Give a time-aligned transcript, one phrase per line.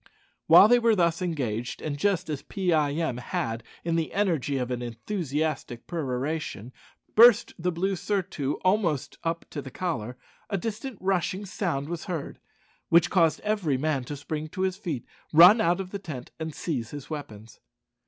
[0.47, 4.57] While they were thus engaged, and just as Pee eye em had, in the energy
[4.57, 6.73] of an enthusiastic peroration,
[7.13, 10.17] burst the blue surtout almost up to the collar,
[10.49, 12.39] a distant rushing sound was heard,
[12.89, 16.55] which caused every man to spring to his feet, run out of the tent, and
[16.55, 17.59] seize his weapons.